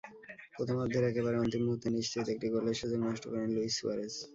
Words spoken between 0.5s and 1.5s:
প্রথমার্ধের একেবারে